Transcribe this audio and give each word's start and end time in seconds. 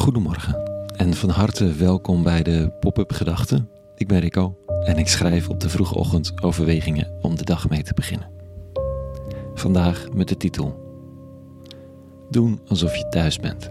Goedemorgen 0.00 0.84
en 0.96 1.14
van 1.14 1.28
harte 1.28 1.72
welkom 1.72 2.22
bij 2.22 2.42
de 2.42 2.72
Pop-up 2.80 3.12
Gedachten. 3.12 3.70
Ik 3.96 4.08
ben 4.08 4.20
Rico 4.20 4.56
en 4.84 4.96
ik 4.96 5.08
schrijf 5.08 5.48
op 5.48 5.60
de 5.60 5.68
vroege 5.68 5.94
ochtend 5.94 6.42
overwegingen 6.42 7.18
om 7.20 7.36
de 7.36 7.44
dag 7.44 7.68
mee 7.68 7.82
te 7.82 7.94
beginnen. 7.94 8.30
Vandaag 9.54 10.06
met 10.12 10.28
de 10.28 10.36
titel 10.36 10.80
Doen 12.30 12.60
alsof 12.66 12.96
je 12.96 13.08
thuis 13.08 13.38
bent. 13.38 13.70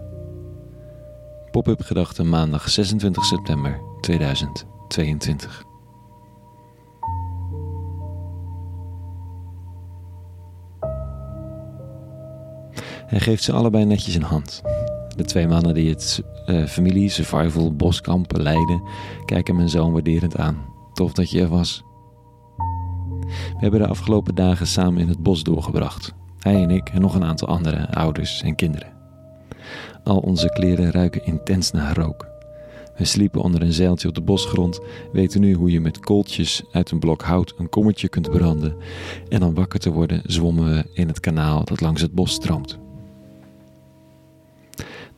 Pop-up 1.50 1.82
Gedachten 1.82 2.28
maandag 2.28 2.70
26 2.70 3.24
september 3.24 3.80
2022. 4.00 5.64
Hij 13.06 13.20
geeft 13.20 13.42
ze 13.42 13.52
allebei 13.52 13.84
netjes 13.84 14.14
een 14.14 14.22
hand. 14.22 14.62
De 15.16 15.24
twee 15.24 15.48
mannen 15.48 15.74
die 15.74 15.90
het 15.90 16.22
uh, 16.46 16.66
familie, 16.66 17.08
survival, 17.08 17.76
boskampen 17.76 18.42
leiden, 18.42 18.82
kijken 19.24 19.56
mijn 19.56 19.68
zoon 19.68 19.92
waarderend 19.92 20.36
aan. 20.36 20.64
Tof 20.92 21.12
dat 21.12 21.30
je 21.30 21.40
er 21.40 21.48
was. 21.48 21.82
We 23.26 23.56
hebben 23.58 23.80
de 23.80 23.86
afgelopen 23.86 24.34
dagen 24.34 24.66
samen 24.66 25.00
in 25.00 25.08
het 25.08 25.22
bos 25.22 25.42
doorgebracht. 25.42 26.14
Hij 26.38 26.62
en 26.62 26.70
ik 26.70 26.88
en 26.88 27.00
nog 27.00 27.14
een 27.14 27.24
aantal 27.24 27.48
andere 27.48 27.94
ouders 27.94 28.42
en 28.42 28.54
kinderen. 28.54 28.92
Al 30.04 30.18
onze 30.18 30.48
kleren 30.48 30.90
ruiken 30.90 31.24
intens 31.24 31.70
naar 31.70 31.96
rook. 31.96 32.28
We 32.96 33.04
sliepen 33.04 33.40
onder 33.40 33.62
een 33.62 33.72
zeiltje 33.72 34.08
op 34.08 34.14
de 34.14 34.20
bosgrond, 34.20 34.80
weten 35.12 35.40
nu 35.40 35.54
hoe 35.54 35.70
je 35.70 35.80
met 35.80 36.00
kooltjes 36.00 36.64
uit 36.72 36.90
een 36.90 36.98
blok 36.98 37.22
hout 37.22 37.54
een 37.58 37.68
kommetje 37.68 38.08
kunt 38.08 38.30
branden. 38.30 38.76
En 39.28 39.42
om 39.42 39.54
wakker 39.54 39.80
te 39.80 39.90
worden 39.90 40.22
zwommen 40.24 40.74
we 40.74 40.84
in 40.92 41.08
het 41.08 41.20
kanaal 41.20 41.64
dat 41.64 41.80
langs 41.80 42.02
het 42.02 42.12
bos 42.12 42.32
stroomt. 42.32 42.78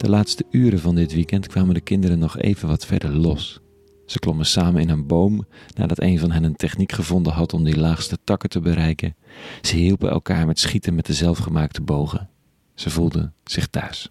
De 0.02 0.09
laatste 0.09 0.45
uren 0.51 0.79
van 0.79 0.95
dit 0.95 1.12
weekend 1.12 1.47
kwamen 1.47 1.74
de 1.74 1.80
kinderen 1.80 2.19
nog 2.19 2.38
even 2.38 2.69
wat 2.69 2.87
verder 2.87 3.10
los. 3.10 3.60
Ze 4.07 4.18
klommen 4.18 4.46
samen 4.46 4.80
in 4.80 4.88
een 4.88 5.07
boom 5.07 5.46
nadat 5.74 6.01
een 6.01 6.18
van 6.18 6.30
hen 6.30 6.45
een 6.45 6.57
techniek 6.57 6.93
gevonden 6.93 7.32
had 7.32 7.52
om 7.52 7.65
die 7.65 7.77
laagste 7.77 8.18
takken 8.24 8.49
te 8.49 8.60
bereiken. 8.60 9.16
Ze 9.60 9.77
hielpen 9.77 10.10
elkaar 10.10 10.46
met 10.46 10.59
schieten 10.59 10.95
met 10.95 11.07
de 11.07 11.15
zelfgemaakte 11.15 11.80
bogen. 11.80 12.29
Ze 12.74 12.90
voelden 12.90 13.35
zich 13.45 13.66
thuis. 13.66 14.10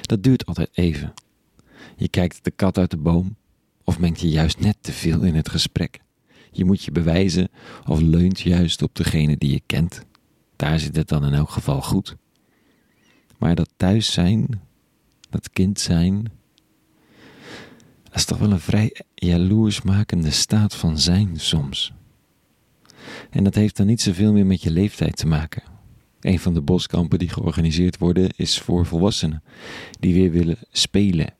Dat 0.00 0.22
duurt 0.22 0.46
altijd 0.46 0.70
even. 0.72 1.14
Je 1.96 2.08
kijkt 2.08 2.44
de 2.44 2.50
kat 2.50 2.78
uit 2.78 2.90
de 2.90 2.96
boom 2.96 3.36
of 3.84 3.98
mengt 3.98 4.20
je 4.20 4.28
juist 4.28 4.60
net 4.60 4.76
te 4.80 4.92
veel 4.92 5.20
in 5.22 5.34
het 5.34 5.48
gesprek. 5.48 6.00
Je 6.50 6.64
moet 6.64 6.84
je 6.84 6.92
bewijzen 6.92 7.48
of 7.86 8.00
leunt 8.00 8.40
juist 8.40 8.82
op 8.82 8.94
degene 8.94 9.36
die 9.36 9.50
je 9.50 9.62
kent. 9.66 10.04
Daar 10.56 10.78
zit 10.78 10.96
het 10.96 11.08
dan 11.08 11.24
in 11.24 11.34
elk 11.34 11.50
geval 11.50 11.82
goed. 11.82 12.16
Maar 13.38 13.54
dat 13.54 13.70
thuis 13.76 14.12
zijn, 14.12 14.60
dat 15.30 15.50
kind 15.50 15.80
zijn, 15.80 16.22
dat 18.02 18.14
is 18.14 18.24
toch 18.24 18.38
wel 18.38 18.50
een 18.50 18.60
vrij 18.60 18.96
jaloersmakende 19.14 20.30
staat 20.30 20.74
van 20.74 20.98
zijn 20.98 21.40
soms. 21.40 21.92
En 23.30 23.44
dat 23.44 23.54
heeft 23.54 23.76
dan 23.76 23.86
niet 23.86 24.00
zoveel 24.00 24.32
meer 24.32 24.46
met 24.46 24.62
je 24.62 24.70
leeftijd 24.70 25.16
te 25.16 25.26
maken. 25.26 25.62
Een 26.20 26.38
van 26.38 26.54
de 26.54 26.60
boskampen 26.60 27.18
die 27.18 27.28
georganiseerd 27.28 27.98
worden 27.98 28.28
is 28.36 28.58
voor 28.58 28.86
volwassenen 28.86 29.42
die 30.00 30.14
weer 30.14 30.30
willen 30.30 30.58
spelen, 30.70 31.34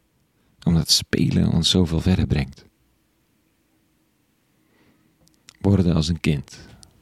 omdat 0.62 0.90
spelen 0.90 1.52
ons 1.52 1.70
zoveel 1.70 2.00
verder 2.00 2.26
brengt. 2.26 2.64
Worden 5.60 5.94
als 5.94 6.08
een 6.08 6.20
kind 6.20 6.58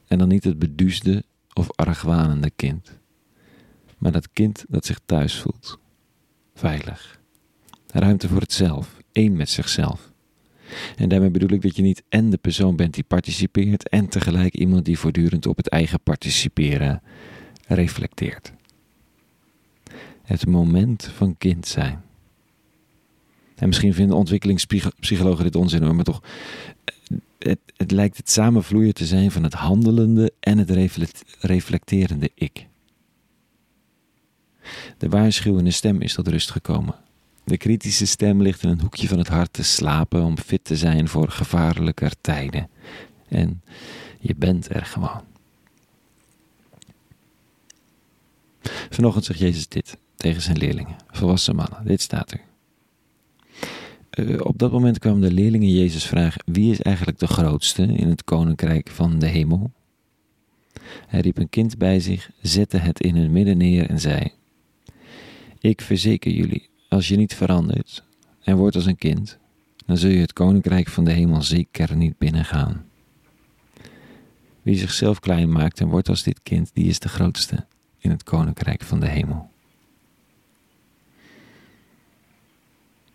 en 0.06 0.18
dan 0.18 0.28
niet 0.28 0.44
het 0.44 0.58
beduusde 0.58 1.24
of 1.52 1.76
argwanende 1.76 2.50
kind 2.50 2.98
maar 3.96 4.12
dat 4.12 4.32
kind 4.32 4.64
dat 4.68 4.86
zich 4.86 5.00
thuis 5.06 5.40
voelt. 5.40 5.78
Veilig. 6.54 7.20
Ruimte 7.86 8.28
voor 8.28 8.40
het 8.40 8.52
zelf, 8.52 8.96
één 9.12 9.36
met 9.36 9.50
zichzelf. 9.50 10.12
En 10.96 11.08
daarmee 11.08 11.30
bedoel 11.30 11.50
ik 11.50 11.62
dat 11.62 11.76
je 11.76 11.82
niet 11.82 12.02
en 12.08 12.30
de 12.30 12.36
persoon 12.36 12.76
bent 12.76 12.94
die 12.94 13.04
participeert 13.04 13.88
en 13.88 14.08
tegelijk 14.08 14.54
iemand 14.54 14.84
die 14.84 14.98
voortdurend 14.98 15.46
op 15.46 15.56
het 15.56 15.68
eigen 15.68 16.00
participeren 16.00 17.02
reflecteert. 17.66 18.52
Het 20.22 20.46
moment 20.46 21.10
van 21.14 21.38
kind 21.38 21.66
zijn. 21.66 22.04
En 23.54 23.66
misschien 23.66 23.94
vinden 23.94 24.16
ontwikkelingspsychologen 24.16 25.44
dit 25.44 25.56
onzin 25.56 25.82
hoor, 25.82 25.94
maar 25.94 26.04
toch, 26.04 26.22
het, 27.38 27.58
het 27.76 27.90
lijkt 27.90 28.16
het 28.16 28.30
samenvloeien 28.30 28.94
te 28.94 29.06
zijn 29.06 29.30
van 29.30 29.42
het 29.42 29.54
handelende 29.54 30.32
en 30.40 30.58
het 30.58 30.70
reflecterende 31.40 32.30
ik. 32.34 32.66
De 34.98 35.08
waarschuwende 35.08 35.70
stem 35.70 36.00
is 36.00 36.14
tot 36.14 36.28
rust 36.28 36.50
gekomen. 36.50 36.94
De 37.44 37.56
kritische 37.56 38.06
stem 38.06 38.42
ligt 38.42 38.62
in 38.62 38.68
een 38.68 38.80
hoekje 38.80 39.08
van 39.08 39.18
het 39.18 39.28
hart 39.28 39.52
te 39.52 39.62
slapen 39.62 40.24
om 40.24 40.38
fit 40.38 40.64
te 40.64 40.76
zijn 40.76 41.08
voor 41.08 41.30
gevaarlijker 41.30 42.12
tijden. 42.20 42.68
En 43.28 43.62
je 44.20 44.34
bent 44.36 44.74
er 44.74 44.84
gewoon. 44.84 45.22
Vanochtend 48.90 49.24
zegt 49.24 49.38
Jezus 49.38 49.68
dit 49.68 49.96
tegen 50.16 50.42
zijn 50.42 50.58
leerlingen, 50.58 50.96
volwassen 51.10 51.56
mannen. 51.56 51.84
Dit 51.84 52.00
staat 52.00 52.32
er. 52.32 52.40
Uh, 54.18 54.40
op 54.42 54.58
dat 54.58 54.72
moment 54.72 54.98
kwamen 54.98 55.20
de 55.20 55.32
leerlingen 55.32 55.72
Jezus 55.72 56.04
vragen: 56.04 56.42
Wie 56.46 56.70
is 56.70 56.80
eigenlijk 56.80 57.18
de 57.18 57.26
grootste 57.26 57.82
in 57.82 58.08
het 58.08 58.24
koninkrijk 58.24 58.90
van 58.90 59.18
de 59.18 59.26
hemel? 59.26 59.72
Hij 61.06 61.20
riep 61.20 61.38
een 61.38 61.48
kind 61.48 61.78
bij 61.78 62.00
zich, 62.00 62.30
zette 62.40 62.76
het 62.76 63.00
in 63.00 63.16
hun 63.16 63.32
midden 63.32 63.56
neer 63.56 63.90
en 63.90 64.00
zei: 64.00 64.32
ik 65.60 65.80
verzeker 65.80 66.32
jullie, 66.32 66.68
als 66.88 67.08
je 67.08 67.16
niet 67.16 67.34
verandert 67.34 68.04
en 68.42 68.56
wordt 68.56 68.76
als 68.76 68.86
een 68.86 68.96
kind, 68.96 69.38
dan 69.86 69.96
zul 69.96 70.10
je 70.10 70.20
het 70.20 70.32
koninkrijk 70.32 70.88
van 70.88 71.04
de 71.04 71.12
hemel 71.12 71.42
zeker 71.42 71.96
niet 71.96 72.18
binnengaan. 72.18 72.84
Wie 74.62 74.78
zichzelf 74.78 75.20
klein 75.20 75.52
maakt 75.52 75.80
en 75.80 75.88
wordt 75.88 76.08
als 76.08 76.22
dit 76.22 76.42
kind, 76.42 76.70
die 76.74 76.86
is 76.86 76.98
de 76.98 77.08
grootste 77.08 77.66
in 77.98 78.10
het 78.10 78.22
koninkrijk 78.22 78.82
van 78.82 79.00
de 79.00 79.08
hemel. 79.08 79.50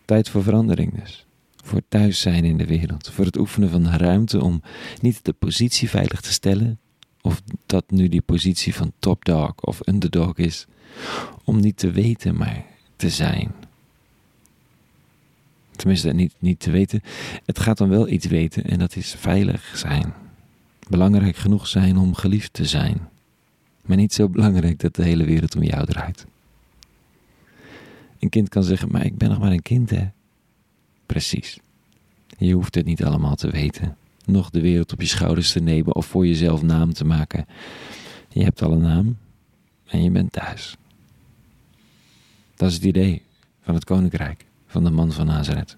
Tijd 0.04 0.28
voor 0.28 0.42
verandering 0.42 1.02
dus. 1.02 1.26
Voor 1.64 1.82
thuis 1.88 2.20
zijn 2.20 2.44
in 2.44 2.56
de 2.56 2.66
wereld. 2.66 3.10
Voor 3.10 3.24
het 3.24 3.38
oefenen 3.38 3.70
van 3.70 3.88
ruimte 3.88 4.42
om 4.42 4.62
niet 5.00 5.24
de 5.24 5.32
positie 5.32 5.90
veilig 5.90 6.20
te 6.20 6.32
stellen. 6.32 6.78
Of 7.22 7.42
dat 7.66 7.90
nu 7.90 8.08
die 8.08 8.20
positie 8.20 8.74
van 8.74 8.92
top 8.98 9.24
dog 9.24 9.54
of 9.60 9.86
underdog 9.88 10.36
is 10.36 10.66
om 11.44 11.60
niet 11.60 11.76
te 11.76 11.90
weten, 11.90 12.36
maar 12.36 12.64
te 12.96 13.10
zijn. 13.10 13.52
Tenminste, 15.70 16.12
niet, 16.12 16.34
niet 16.38 16.60
te 16.60 16.70
weten. 16.70 17.02
Het 17.44 17.58
gaat 17.58 17.78
dan 17.78 17.88
wel 17.88 18.08
iets 18.08 18.26
weten 18.26 18.64
en 18.64 18.78
dat 18.78 18.96
is 18.96 19.14
veilig 19.18 19.72
zijn. 19.74 20.12
Belangrijk 20.88 21.36
genoeg 21.36 21.66
zijn 21.66 21.96
om 21.96 22.14
geliefd 22.14 22.52
te 22.52 22.64
zijn. 22.64 23.08
Maar 23.82 23.96
niet 23.96 24.12
zo 24.12 24.28
belangrijk 24.28 24.78
dat 24.78 24.94
de 24.94 25.04
hele 25.04 25.24
wereld 25.24 25.56
om 25.56 25.62
jou 25.62 25.86
draait. 25.86 26.26
Een 28.18 28.28
kind 28.28 28.48
kan 28.48 28.62
zeggen, 28.62 28.88
maar 28.90 29.04
ik 29.04 29.16
ben 29.16 29.28
nog 29.28 29.38
maar 29.38 29.52
een 29.52 29.62
kind, 29.62 29.90
hè? 29.90 30.08
Precies. 31.06 31.58
Je 32.38 32.54
hoeft 32.54 32.74
het 32.74 32.84
niet 32.84 33.04
allemaal 33.04 33.34
te 33.34 33.50
weten. 33.50 33.96
Nog 34.24 34.50
de 34.50 34.60
wereld 34.60 34.92
op 34.92 35.00
je 35.00 35.06
schouders 35.06 35.52
te 35.52 35.60
nemen 35.60 35.94
of 35.94 36.06
voor 36.06 36.26
jezelf 36.26 36.62
naam 36.62 36.92
te 36.92 37.04
maken. 37.04 37.46
Je 38.28 38.44
hebt 38.44 38.62
al 38.62 38.72
een 38.72 38.80
naam 38.80 39.16
en 39.86 40.02
je 40.02 40.10
bent 40.10 40.32
thuis. 40.32 40.76
Dat 42.54 42.68
is 42.68 42.74
het 42.74 42.84
idee 42.84 43.22
van 43.60 43.74
het 43.74 43.84
koninkrijk 43.84 44.46
van 44.66 44.84
de 44.84 44.90
man 44.90 45.12
van 45.12 45.26
Nazareth. 45.26 45.76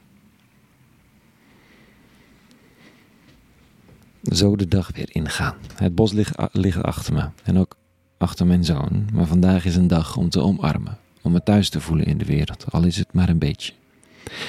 Zo 4.23 4.57
de 4.57 4.69
dag 4.69 4.91
weer 4.95 5.09
ingaan. 5.13 5.57
Het 5.75 5.95
bos 5.95 6.13
ligt, 6.13 6.35
ligt 6.53 6.83
achter 6.83 7.15
me 7.15 7.29
en 7.43 7.59
ook 7.59 7.77
achter 8.19 8.47
mijn 8.47 8.65
zoon. 8.65 9.09
Maar 9.13 9.27
vandaag 9.27 9.65
is 9.65 9.77
een 9.77 9.87
dag 9.87 10.17
om 10.17 10.29
te 10.29 10.41
omarmen, 10.41 10.99
om 11.23 11.33
me 11.33 11.43
thuis 11.43 11.69
te 11.69 11.81
voelen 11.81 12.07
in 12.07 12.19
de 12.19 12.25
wereld, 12.25 12.73
al 12.73 12.85
is 12.85 12.97
het 12.97 13.13
maar 13.13 13.29
een 13.29 13.39
beetje. 13.39 13.73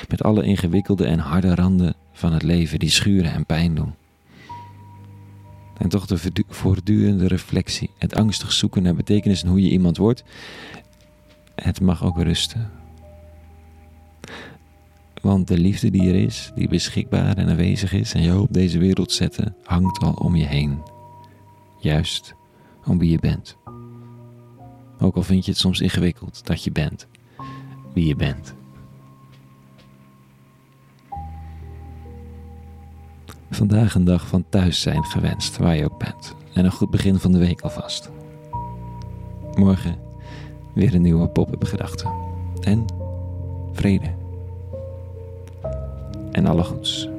Met 0.09 0.23
alle 0.23 0.43
ingewikkelde 0.43 1.05
en 1.05 1.19
harde 1.19 1.55
randen 1.55 1.95
van 2.11 2.33
het 2.33 2.43
leven 2.43 2.79
die 2.79 2.89
schuren 2.89 3.33
en 3.33 3.45
pijn 3.45 3.75
doen. 3.75 3.93
En 5.77 5.89
toch 5.89 6.05
de 6.05 6.19
voortdurende 6.47 7.27
reflectie, 7.27 7.89
het 7.97 8.15
angstig 8.15 8.51
zoeken 8.51 8.83
naar 8.83 8.95
betekenis 8.95 9.43
en 9.43 9.49
hoe 9.49 9.61
je 9.61 9.69
iemand 9.69 9.97
wordt, 9.97 10.23
het 11.55 11.81
mag 11.81 12.03
ook 12.03 12.21
rusten. 12.21 12.71
Want 15.21 15.47
de 15.47 15.57
liefde 15.57 15.89
die 15.89 16.09
er 16.09 16.15
is, 16.15 16.51
die 16.55 16.67
beschikbaar 16.67 17.37
en 17.37 17.49
aanwezig 17.49 17.93
is 17.93 18.13
en 18.13 18.23
jou 18.23 18.39
op 18.39 18.53
deze 18.53 18.79
wereld 18.79 19.11
zetten, 19.11 19.55
hangt 19.63 20.03
al 20.03 20.13
om 20.13 20.35
je 20.35 20.45
heen. 20.45 20.81
Juist 21.79 22.35
om 22.85 22.97
wie 22.97 23.11
je 23.11 23.19
bent. 23.19 23.57
Ook 24.99 25.15
al 25.15 25.23
vind 25.23 25.45
je 25.45 25.51
het 25.51 25.59
soms 25.59 25.81
ingewikkeld 25.81 26.45
dat 26.45 26.63
je 26.63 26.71
bent 26.71 27.07
wie 27.93 28.07
je 28.07 28.15
bent. 28.15 28.55
Vandaag 33.55 33.95
een 33.95 34.03
dag 34.03 34.27
van 34.27 34.45
thuis 34.49 34.81
zijn 34.81 35.03
gewenst, 35.03 35.57
waar 35.57 35.75
je 35.75 35.83
ook 35.83 35.97
bent. 35.97 36.35
En 36.53 36.65
een 36.65 36.71
goed 36.71 36.89
begin 36.89 37.19
van 37.19 37.31
de 37.31 37.37
week 37.37 37.61
alvast. 37.61 38.09
Morgen 39.53 39.95
weer 40.73 40.95
een 40.95 41.01
nieuwe 41.01 41.27
pop-up 41.27 41.63
gedachte. 41.63 42.07
En 42.61 42.85
vrede. 43.73 44.13
En 46.31 46.45
alle 46.45 46.63
goeds. 46.63 47.09